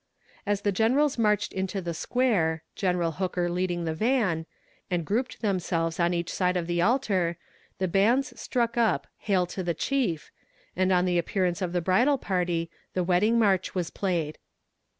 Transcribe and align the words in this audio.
As 0.47 0.61
the 0.61 0.71
generals 0.71 1.19
marched 1.19 1.53
into 1.53 1.79
the 1.79 1.93
square 1.93 2.63
General 2.75 3.11
Hooker 3.11 3.51
leading 3.51 3.85
the 3.85 3.93
van 3.93 4.47
and 4.89 5.05
grouped 5.05 5.43
themselves 5.43 5.99
on 5.99 6.11
each 6.11 6.33
side 6.33 6.57
of 6.57 6.65
the 6.65 6.81
altar, 6.81 7.37
the 7.77 7.87
bands 7.87 8.33
struck 8.39 8.77
up 8.77 9.05
"Hail 9.19 9.45
to 9.45 9.61
the 9.61 9.75
Chief," 9.75 10.31
and 10.75 10.91
on 10.91 11.05
the 11.05 11.19
appearance 11.19 11.61
of 11.61 11.71
the 11.71 11.81
bridal 11.81 12.17
party 12.17 12.71
the 12.95 13.03
"Wedding 13.03 13.37
March" 13.37 13.75
was 13.75 13.91
played. 13.91 14.39